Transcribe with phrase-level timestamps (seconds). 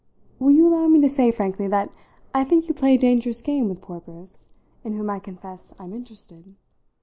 [0.39, 1.93] Will you allow me to say frankly that
[2.33, 4.51] I think you play a dangerous game with poor Briss,
[4.83, 6.55] in whom I confess I'm interested?